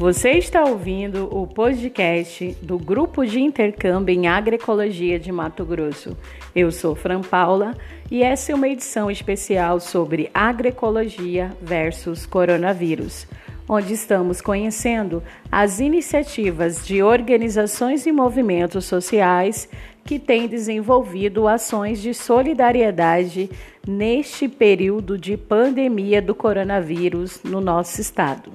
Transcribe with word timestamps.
Você 0.00 0.30
está 0.30 0.64
ouvindo 0.64 1.28
o 1.30 1.46
podcast 1.46 2.56
do 2.62 2.78
Grupo 2.78 3.22
de 3.26 3.38
Intercâmbio 3.38 4.14
em 4.14 4.28
Agroecologia 4.28 5.20
de 5.20 5.30
Mato 5.30 5.62
Grosso. 5.62 6.16
Eu 6.56 6.72
sou 6.72 6.94
Fran 6.94 7.20
Paula 7.20 7.76
e 8.10 8.22
essa 8.22 8.50
é 8.50 8.54
uma 8.54 8.66
edição 8.66 9.10
especial 9.10 9.78
sobre 9.78 10.30
agroecologia 10.32 11.54
versus 11.60 12.24
coronavírus, 12.24 13.26
onde 13.68 13.92
estamos 13.92 14.40
conhecendo 14.40 15.22
as 15.52 15.80
iniciativas 15.80 16.86
de 16.86 17.02
organizações 17.02 18.06
e 18.06 18.10
movimentos 18.10 18.86
sociais 18.86 19.68
que 20.02 20.18
têm 20.18 20.48
desenvolvido 20.48 21.46
ações 21.46 22.00
de 22.00 22.14
solidariedade 22.14 23.50
neste 23.86 24.48
período 24.48 25.18
de 25.18 25.36
pandemia 25.36 26.22
do 26.22 26.34
coronavírus 26.34 27.42
no 27.44 27.60
nosso 27.60 28.00
estado. 28.00 28.50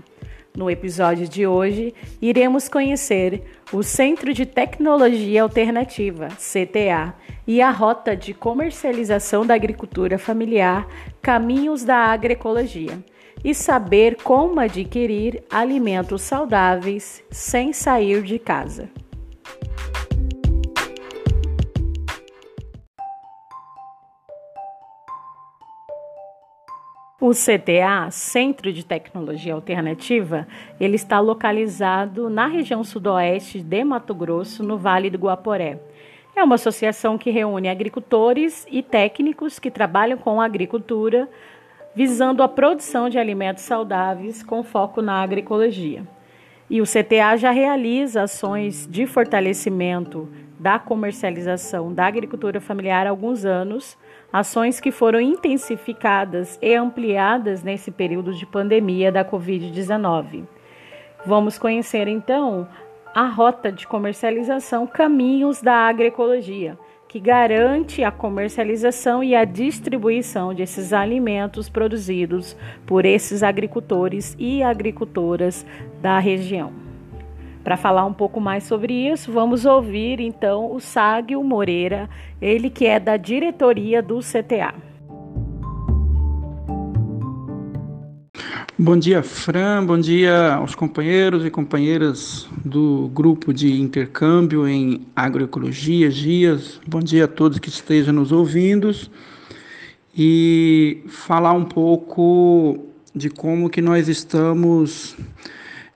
No 0.56 0.70
episódio 0.70 1.28
de 1.28 1.46
hoje, 1.46 1.94
iremos 2.22 2.70
conhecer 2.70 3.44
o 3.74 3.84
Centro 3.84 4.34
de 4.34 4.46
Tecnologia 4.46 5.44
Alternativa, 5.44 6.30
CTA, 6.30 7.14
e 7.46 7.62
a 7.62 7.70
Rota 7.70 8.16
de 8.16 8.34
Comercialização 8.34 9.46
da 9.46 9.54
Agricultura 9.54 10.18
Familiar 10.18 10.88
Caminhos 11.22 11.84
da 11.84 11.98
Agroecologia, 11.98 12.98
e 13.44 13.54
saber 13.54 14.16
como 14.24 14.60
adquirir 14.60 15.44
alimentos 15.52 16.22
saudáveis 16.22 17.22
sem 17.30 17.74
sair 17.74 18.24
de 18.24 18.40
casa. 18.40 18.90
O 27.20 27.30
CTA, 27.30 28.12
Centro 28.12 28.74
de 28.74 28.86
Tecnologia 28.86 29.54
Alternativa, 29.54 30.46
ele 30.78 30.98
está 30.98 31.18
localizado 31.18 32.30
na 32.30 32.46
região 32.46 32.84
sudoeste 32.84 33.62
de 33.62 33.86
Mato 33.86 34.14
Grosso, 34.14 34.62
no 34.62 34.78
Vale 34.78 35.10
do 35.10 35.18
Guaporé. 35.18 35.80
É 36.36 36.44
uma 36.44 36.56
associação 36.56 37.18
que 37.18 37.32
reúne 37.32 37.70
agricultores 37.70 38.68
e 38.70 38.84
técnicos 38.84 39.60
que 39.60 39.72
trabalham 39.72 40.18
com 40.18 40.42
agricultura, 40.42 41.30
visando 41.96 42.44
a 42.44 42.50
produção 42.50 43.08
de 43.08 43.18
alimentos 43.18 43.64
saudáveis 43.64 44.44
com 44.44 44.62
foco 44.62 45.02
na 45.02 45.24
agroecologia. 45.24 46.06
E 46.70 46.82
o 46.82 46.86
CTA 46.86 47.38
já 47.38 47.52
realiza 47.52 48.24
ações 48.24 48.86
de 48.92 49.08
fortalecimento 49.08 50.28
da 50.60 50.78
comercialização 50.78 51.94
da 51.94 52.08
agricultura 52.08 52.60
familiar 52.60 53.08
há 53.08 53.10
alguns 53.10 53.46
anos 53.46 53.98
ações 54.32 54.80
que 54.80 54.92
foram 54.92 55.20
intensificadas 55.20 56.60
e 56.62 56.74
ampliadas 56.76 57.64
nesse 57.64 57.92
período 57.92 58.34
de 58.34 58.46
pandemia 58.46 59.12
da 59.12 59.24
Covid-19. 59.24 60.44
Vamos 61.26 61.58
conhecer 61.58 62.08
então 62.08 62.68
a 63.14 63.28
rota 63.28 63.72
de 63.72 63.88
comercialização 63.88 64.86
Caminhos 64.86 65.62
da 65.62 65.74
Agroecologia, 65.74 66.78
que 67.08 67.20
garante 67.20 68.04
a 68.04 68.12
comercialização 68.12 69.24
e 69.24 69.34
a 69.34 69.46
distribuição 69.46 70.54
desses 70.54 70.92
alimentos 70.92 71.70
produzidos 71.70 72.58
por 72.86 73.06
esses 73.06 73.42
agricultores 73.42 74.36
e 74.38 74.62
agricultoras 74.62 75.66
da 76.02 76.20
região. 76.20 76.85
Para 77.66 77.78
falar 77.78 78.06
um 78.06 78.14
pouco 78.14 78.40
mais 78.40 78.64
sobre 78.64 78.94
isso, 78.94 79.32
vamos 79.32 79.66
ouvir 79.66 80.20
então 80.20 80.72
o 80.72 80.80
Ságio 80.80 81.44
Moreira, 81.44 82.08
ele 82.40 82.70
que 82.70 82.86
é 82.86 83.00
da 83.00 83.18
diretoria 83.18 84.04
do 84.04 84.20
CTA. 84.20 84.76
Bom 88.78 88.96
dia, 88.96 89.24
Fran. 89.24 89.84
Bom 89.84 89.98
dia 90.00 90.54
aos 90.54 90.76
companheiros 90.76 91.44
e 91.44 91.50
companheiras 91.50 92.48
do 92.64 93.10
grupo 93.12 93.52
de 93.52 93.82
intercâmbio 93.82 94.68
em 94.68 95.02
agroecologia, 95.16 96.12
GIAS. 96.12 96.80
Bom 96.88 97.00
dia 97.00 97.26
a 97.26 97.28
todos 97.28 97.58
que 97.58 97.70
estejam 97.70 98.14
nos 98.14 98.32
ouvindo 98.32 98.92
e 100.16 101.04
falar 101.08 101.54
um 101.54 101.66
pouco 101.66 102.78
de 103.16 103.28
como 103.32 103.72
que 103.72 103.82
nós 103.82 104.08
estamos 104.08 105.18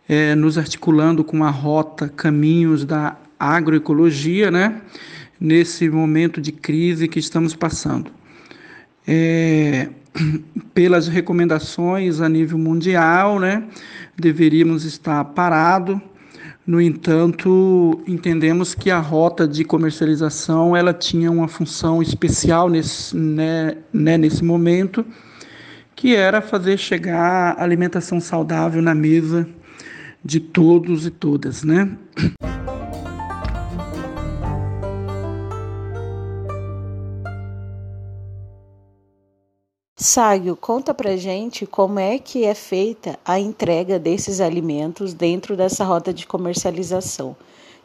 é, 0.09 0.33
nos 0.33 0.57
articulando 0.57 1.23
com 1.23 1.43
a 1.43 1.51
rota 1.51 2.09
Caminhos 2.09 2.83
da 2.83 3.15
Agroecologia, 3.39 4.49
né? 4.49 4.81
Nesse 5.39 5.87
momento 5.87 6.41
de 6.41 6.51
crise 6.51 7.07
que 7.07 7.19
estamos 7.19 7.55
passando. 7.55 8.11
É, 9.07 9.89
pelas 10.73 11.07
recomendações 11.07 12.21
a 12.21 12.27
nível 12.27 12.57
mundial, 12.57 13.39
né? 13.39 13.63
Deveríamos 14.17 14.83
estar 14.83 15.23
parado. 15.25 16.01
No 16.65 16.81
entanto, 16.81 18.01
entendemos 18.07 18.75
que 18.75 18.91
a 18.91 18.99
rota 18.99 19.47
de 19.47 19.63
comercialização 19.63 20.75
ela 20.75 20.93
tinha 20.93 21.31
uma 21.31 21.47
função 21.47 22.01
especial 22.01 22.69
nesse, 22.69 23.15
né, 23.15 23.77
né, 23.93 24.17
nesse 24.17 24.43
momento, 24.43 25.03
que 25.95 26.15
era 26.15 26.41
fazer 26.41 26.77
chegar 26.77 27.55
alimentação 27.57 28.19
saudável 28.19 28.81
na 28.81 28.93
mesa 28.93 29.47
de 30.23 30.39
todos 30.39 31.05
e 31.05 31.11
todas, 31.11 31.63
né? 31.63 31.97
Ságio, 40.01 40.55
conta 40.55 40.93
pra 40.93 41.17
gente 41.17 41.65
como 41.65 41.99
é 41.99 42.17
que 42.17 42.45
é 42.45 42.55
feita 42.55 43.19
a 43.23 43.37
entrega 43.37 43.99
desses 43.99 44.39
alimentos 44.39 45.13
dentro 45.13 45.57
dessa 45.57 45.83
rota 45.83 46.13
de 46.13 46.25
comercialização. 46.25 47.35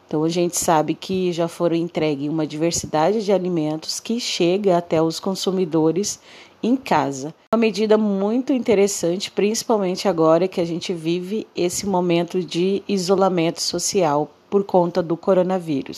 Então 0.07 0.23
a 0.23 0.29
gente 0.29 0.57
sabe 0.57 0.93
que 0.93 1.33
já 1.33 1.47
foram 1.47 1.75
entregues 1.75 2.29
uma 2.29 2.47
diversidade 2.47 3.25
de 3.25 3.31
alimentos 3.31 3.99
que 3.99 4.19
chega 4.19 4.77
até 4.77 5.01
os 5.01 5.19
consumidores 5.19 6.19
em 6.65 6.75
casa. 6.75 7.33
Uma 7.53 7.59
medida 7.59 7.97
muito 7.97 8.51
interessante, 8.51 9.29
principalmente 9.29 10.07
agora 10.07 10.47
que 10.47 10.59
a 10.59 10.65
gente 10.65 10.93
vive 10.93 11.45
esse 11.55 11.85
momento 11.85 12.41
de 12.41 12.81
isolamento 12.87 13.61
social 13.61 14.31
por 14.49 14.63
conta 14.63 15.03
do 15.03 15.15
coronavírus. 15.15 15.97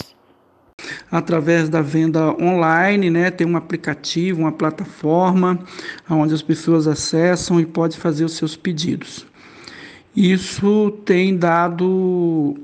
Através 1.09 1.69
da 1.69 1.81
venda 1.81 2.35
online, 2.41 3.09
né, 3.09 3.31
tem 3.31 3.47
um 3.47 3.55
aplicativo, 3.55 4.41
uma 4.41 4.51
plataforma 4.51 5.57
onde 6.09 6.33
as 6.33 6.41
pessoas 6.41 6.85
acessam 6.85 7.59
e 7.59 7.65
podem 7.65 7.97
fazer 7.97 8.25
os 8.25 8.33
seus 8.33 8.57
pedidos. 8.57 9.25
Isso 10.15 10.91
tem 11.05 11.37
dado 11.37 12.55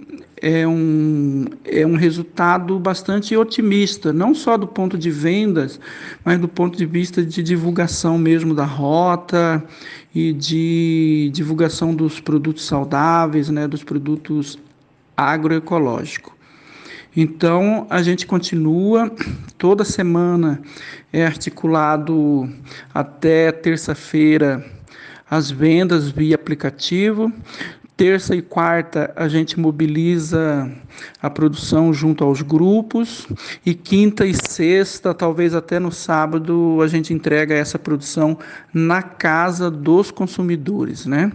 é 0.44 0.68
um, 0.68 1.46
é 1.64 1.88
um 1.88 1.96
resultado 1.96 2.78
bastante 2.78 3.36
otimista, 3.38 4.12
não 4.12 4.36
só 4.36 4.58
do 4.58 4.68
ponto 4.68 4.98
de 4.98 5.10
vendas, 5.10 5.80
mas 6.26 6.38
do 6.38 6.50
ponto 6.50 6.78
de 6.78 6.86
vista 6.86 7.24
de 7.24 7.42
divulgação 7.42 8.18
mesmo 8.18 8.54
da 8.54 8.66
rota 8.66 9.64
e 10.14 10.34
de 10.34 11.32
divulgação 11.34 11.96
dos 11.96 12.20
produtos 12.20 12.66
saudáveis, 12.66 13.48
né, 13.48 13.70
dos 13.70 13.86
produtos 13.86 14.60
agroecológicos. 15.16 16.34
Então, 17.16 17.88
a 17.90 18.02
gente 18.02 18.28
continua, 18.28 19.10
toda 19.58 19.86
semana 19.86 20.62
é 21.14 21.26
articulado 21.26 22.50
até 22.94 23.50
terça-feira 23.50 24.66
as 25.30 25.50
vendas 25.50 26.10
via 26.10 26.36
aplicativo. 26.36 27.32
Terça 27.96 28.36
e 28.36 28.42
quarta 28.42 29.14
a 29.16 29.28
gente 29.28 29.60
mobiliza 29.60 30.72
a 31.22 31.30
produção 31.30 31.94
junto 31.94 32.24
aos 32.24 32.42
grupos 32.42 33.28
e 33.64 33.76
quinta 33.76 34.26
e 34.26 34.34
sexta, 34.34 35.14
talvez 35.14 35.54
até 35.54 35.80
no 35.80 35.92
sábado, 35.92 36.80
a 36.82 36.88
gente 36.88 37.14
entrega 37.14 37.54
essa 37.54 37.78
produção 37.78 38.38
na 38.74 39.04
casa 39.04 39.70
dos 39.70 40.10
consumidores, 40.10 41.06
né? 41.06 41.32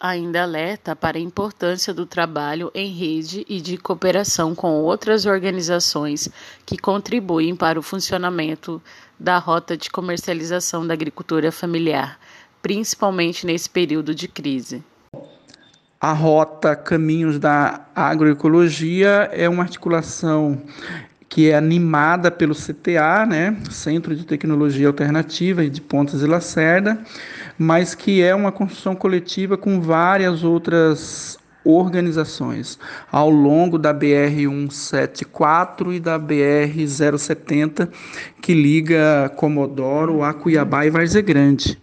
Ainda 0.00 0.42
alerta 0.42 0.96
para 0.96 1.18
a 1.18 1.20
importância 1.20 1.92
do 1.92 2.06
trabalho 2.06 2.70
em 2.74 2.90
rede 2.90 3.44
e 3.46 3.60
de 3.60 3.76
cooperação 3.76 4.54
com 4.54 4.72
outras 4.80 5.26
organizações 5.26 6.28
que 6.64 6.78
contribuem 6.78 7.54
para 7.54 7.78
o 7.78 7.82
funcionamento 7.82 8.80
da 9.18 9.36
rota 9.36 9.76
de 9.76 9.90
comercialização 9.90 10.86
da 10.86 10.94
agricultura 10.94 11.52
familiar, 11.52 12.18
principalmente 12.62 13.44
nesse 13.44 13.68
período 13.68 14.14
de 14.14 14.26
crise. 14.26 14.82
A 16.00 16.14
rota 16.14 16.74
Caminhos 16.74 17.38
da 17.38 17.84
Agroecologia 17.94 19.28
é 19.32 19.46
uma 19.46 19.64
articulação 19.64 20.62
que 21.30 21.48
é 21.48 21.56
animada 21.56 22.28
pelo 22.28 22.54
CTA, 22.56 23.24
né, 23.24 23.56
Centro 23.70 24.16
de 24.16 24.26
Tecnologia 24.26 24.88
Alternativa 24.88 25.66
de 25.70 25.80
Pontas 25.80 26.22
e 26.22 26.26
Lacerda, 26.26 26.98
mas 27.56 27.94
que 27.94 28.20
é 28.20 28.34
uma 28.34 28.50
construção 28.50 28.96
coletiva 28.96 29.56
com 29.56 29.80
várias 29.80 30.42
outras 30.42 31.38
organizações 31.64 32.78
ao 33.12 33.30
longo 33.30 33.78
da 33.78 33.92
BR 33.92 34.48
174 34.48 35.92
e 35.92 36.00
da 36.00 36.18
BR 36.18 36.84
070 37.16 37.88
que 38.42 38.52
liga 38.52 39.30
Comodoro 39.36 40.24
a 40.24 40.34
Cuiabá 40.34 40.84
e 40.84 40.90
Várzea 40.90 41.22
Grande. 41.22 41.80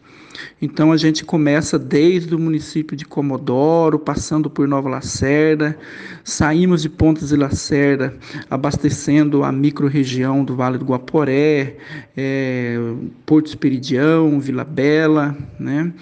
Então 0.61 0.91
a 0.91 0.97
gente 0.97 1.23
começa 1.23 1.77
desde 1.77 2.33
o 2.35 2.39
município 2.39 2.95
de 2.95 3.05
Comodoro, 3.05 3.99
passando 3.99 4.49
por 4.49 4.67
Nova 4.67 4.89
Lacerda, 4.89 5.77
saímos 6.23 6.81
de 6.81 6.89
Pontas 6.89 7.29
de 7.29 7.35
Lacerda, 7.35 8.13
abastecendo 8.49 9.43
a 9.43 9.51
microrregião 9.51 10.43
do 10.43 10.55
Vale 10.55 10.77
do 10.77 10.85
Guaporé, 10.85 11.77
é, 12.15 12.77
Porto 13.25 13.47
Esperidião, 13.47 14.39
Vila 14.39 14.63
Bela, 14.63 15.37
né? 15.59 15.93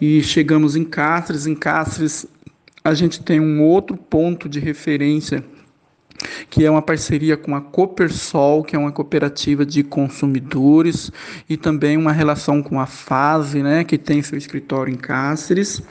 E 0.00 0.22
chegamos 0.22 0.76
em 0.76 0.84
Cáceres. 0.84 1.46
Em 1.46 1.54
Cáceres 1.54 2.26
a 2.84 2.94
gente 2.94 3.22
tem 3.22 3.40
um 3.40 3.62
outro 3.62 3.96
ponto 3.96 4.48
de 4.48 4.60
referência 4.60 5.44
que 6.50 6.64
é 6.64 6.70
uma 6.70 6.82
parceria 6.82 7.36
com 7.36 7.54
a 7.54 7.60
Copersol, 7.60 8.62
que 8.62 8.76
é 8.76 8.78
uma 8.78 8.92
cooperativa 8.92 9.64
de 9.64 9.82
consumidores, 9.82 11.10
e 11.48 11.56
também 11.56 11.96
uma 11.96 12.12
relação 12.12 12.62
com 12.62 12.80
a 12.80 12.86
Fase, 12.86 13.62
né, 13.62 13.84
que 13.84 13.98
tem 13.98 14.22
seu 14.22 14.38
escritório 14.38 14.92
em 14.92 14.96
Cáceres. 14.96 15.82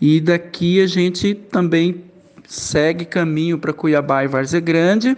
E 0.00 0.20
daqui 0.20 0.80
a 0.80 0.86
gente 0.86 1.34
também 1.34 2.04
segue 2.46 3.04
caminho 3.04 3.58
para 3.58 3.72
Cuiabá 3.72 4.24
e 4.24 4.28
Várzea 4.28 4.60
Grande. 4.60 5.16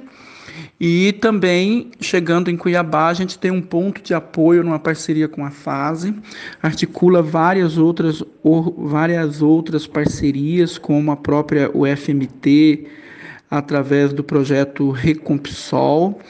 E 0.78 1.12
também, 1.20 1.90
chegando 2.00 2.50
em 2.50 2.56
Cuiabá, 2.56 3.08
a 3.08 3.14
gente 3.14 3.38
tem 3.38 3.50
um 3.50 3.62
ponto 3.62 4.02
de 4.02 4.12
apoio 4.12 4.62
numa 4.62 4.78
parceria 4.78 5.26
com 5.26 5.44
a 5.44 5.50
Fase, 5.50 6.14
articula 6.62 7.22
várias 7.22 7.78
outras, 7.78 8.22
várias 8.76 9.40
outras 9.40 9.86
parcerias, 9.86 10.76
como 10.76 11.10
a 11.10 11.16
própria 11.16 11.70
UFMT, 11.74 12.86
através 13.50 14.12
do 14.12 14.24
projeto 14.24 14.90
Recompsol. 14.90 16.20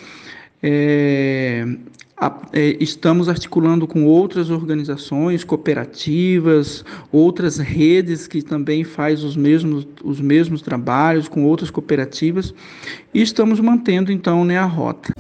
É, 0.63 1.67
é, 2.53 2.77
estamos 2.81 3.29
articulando 3.29 3.87
com 3.87 4.07
outras 4.07 4.49
organizações, 4.49 5.45
cooperativas, 5.45 6.83
outras 7.13 7.59
redes 7.59 8.27
que 8.27 8.41
também 8.41 8.85
faz 8.85 9.23
os 9.23 9.37
mesmos, 9.37 9.87
os 10.03 10.19
mesmos 10.19 10.63
trabalhos 10.63 11.29
com 11.29 11.45
outras 11.45 11.71
cooperativas 11.71 12.55
e 13.13 13.21
estamos 13.21 13.61
mantendo 13.61 14.11
então 14.11 14.47
né, 14.47 14.57
a 14.59 14.65
rota. 14.65 15.13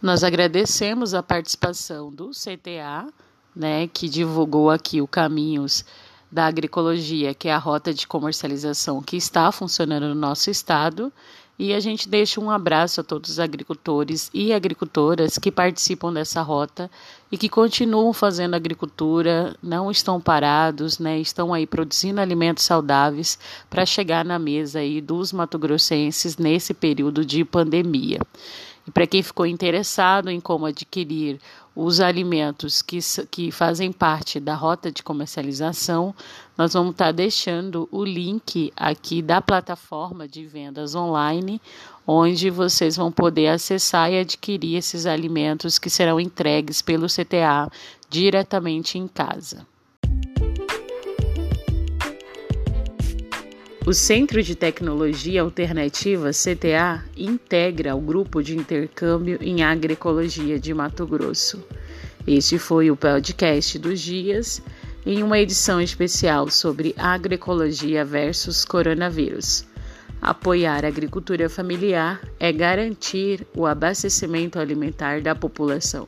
Nós 0.00 0.24
agradecemos 0.24 1.12
a 1.12 1.22
participação 1.22 2.10
do 2.10 2.30
CTA 2.30 3.06
né, 3.54 3.88
que 3.88 4.08
divulgou 4.08 4.70
aqui 4.70 5.00
o 5.00 5.06
Caminhos 5.06 5.84
da 6.30 6.46
Agroecologia, 6.46 7.34
que 7.34 7.48
é 7.48 7.52
a 7.52 7.58
rota 7.58 7.92
de 7.92 8.06
comercialização 8.06 9.02
que 9.02 9.16
está 9.16 9.50
funcionando 9.50 10.08
no 10.08 10.14
nosso 10.14 10.50
estado. 10.50 11.12
E 11.58 11.74
a 11.74 11.80
gente 11.80 12.08
deixa 12.08 12.40
um 12.40 12.50
abraço 12.50 13.02
a 13.02 13.04
todos 13.04 13.32
os 13.32 13.38
agricultores 13.38 14.30
e 14.32 14.50
agricultoras 14.50 15.36
que 15.36 15.52
participam 15.52 16.10
dessa 16.10 16.40
rota 16.40 16.90
e 17.30 17.36
que 17.36 17.50
continuam 17.50 18.14
fazendo 18.14 18.54
agricultura, 18.54 19.54
não 19.62 19.90
estão 19.90 20.18
parados, 20.18 20.98
né, 20.98 21.18
estão 21.18 21.52
aí 21.52 21.66
produzindo 21.66 22.18
alimentos 22.18 22.64
saudáveis 22.64 23.38
para 23.68 23.84
chegar 23.84 24.24
na 24.24 24.38
mesa 24.38 24.78
aí 24.78 25.02
dos 25.02 25.34
matogrossenses 25.34 26.38
nesse 26.38 26.72
período 26.72 27.26
de 27.26 27.44
pandemia. 27.44 28.20
E 28.90 28.92
para 28.92 29.06
quem 29.06 29.22
ficou 29.22 29.46
interessado 29.46 30.28
em 30.28 30.40
como 30.40 30.66
adquirir 30.66 31.38
os 31.76 32.00
alimentos 32.00 32.82
que, 32.82 32.98
que 33.30 33.52
fazem 33.52 33.92
parte 33.92 34.40
da 34.40 34.56
rota 34.56 34.90
de 34.90 35.00
comercialização, 35.00 36.12
nós 36.58 36.72
vamos 36.72 36.90
estar 36.90 37.04
tá 37.04 37.12
deixando 37.12 37.88
o 37.92 38.04
link 38.04 38.72
aqui 38.76 39.22
da 39.22 39.40
plataforma 39.40 40.26
de 40.26 40.44
vendas 40.44 40.96
online, 40.96 41.62
onde 42.04 42.50
vocês 42.50 42.96
vão 42.96 43.12
poder 43.12 43.46
acessar 43.46 44.10
e 44.10 44.18
adquirir 44.18 44.78
esses 44.78 45.06
alimentos 45.06 45.78
que 45.78 45.88
serão 45.88 46.18
entregues 46.18 46.82
pelo 46.82 47.06
CTA 47.06 47.70
diretamente 48.08 48.98
em 48.98 49.06
casa. 49.06 49.64
O 53.86 53.94
Centro 53.94 54.42
de 54.42 54.54
Tecnologia 54.54 55.40
Alternativa 55.40 56.30
CTA 56.32 57.02
integra 57.16 57.96
o 57.96 58.00
grupo 58.00 58.42
de 58.42 58.54
intercâmbio 58.54 59.38
em 59.40 59.62
agroecologia 59.62 60.60
de 60.60 60.74
Mato 60.74 61.06
Grosso. 61.06 61.64
Este 62.26 62.58
foi 62.58 62.90
o 62.90 62.96
podcast 62.96 63.78
dos 63.78 63.98
dias 63.98 64.62
em 65.06 65.22
uma 65.22 65.38
edição 65.38 65.80
especial 65.80 66.50
sobre 66.50 66.94
agroecologia 66.98 68.04
versus 68.04 68.66
coronavírus. 68.66 69.64
Apoiar 70.20 70.84
a 70.84 70.88
agricultura 70.88 71.48
familiar 71.48 72.20
é 72.38 72.52
garantir 72.52 73.46
o 73.56 73.64
abastecimento 73.64 74.58
alimentar 74.58 75.22
da 75.22 75.34
população. 75.34 76.06